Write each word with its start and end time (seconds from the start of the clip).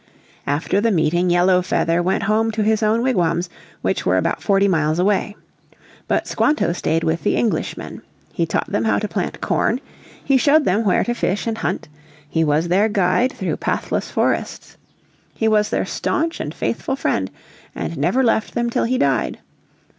After 0.47 0.81
the 0.81 0.89
meeting 0.89 1.29
Yellow 1.29 1.61
Feather 1.61 2.01
went 2.01 2.23
home 2.23 2.49
to 2.53 2.63
his 2.63 2.81
own 2.81 3.03
wigwams, 3.03 3.51
which 3.83 4.03
were 4.03 4.17
about 4.17 4.41
forty 4.41 4.67
miles 4.67 4.97
away. 4.97 5.35
But 6.07 6.25
Squanto 6.27 6.73
stayed 6.73 7.03
with 7.03 7.21
the 7.21 7.37
Englishmen. 7.37 8.01
He 8.33 8.47
taught 8.47 8.65
them 8.71 8.85
how 8.85 8.97
to 8.97 9.07
plant 9.07 9.41
corn; 9.41 9.79
he 10.25 10.37
showed 10.37 10.65
them 10.65 10.85
where 10.85 11.03
to 11.03 11.13
fish 11.13 11.45
and 11.45 11.59
hunt; 11.59 11.87
he 12.27 12.43
was 12.43 12.67
their 12.69 12.89
guide 12.89 13.31
through 13.33 13.51
the 13.51 13.57
pathless 13.57 14.09
forests. 14.09 14.75
He 15.35 15.47
was 15.47 15.69
their 15.69 15.85
staunch 15.85 16.39
and 16.39 16.51
faithful 16.51 16.95
friend, 16.95 17.29
and 17.75 17.95
never 17.95 18.23
left 18.23 18.55
them 18.55 18.71
till 18.71 18.85
he 18.85 18.97
died. 18.97 19.37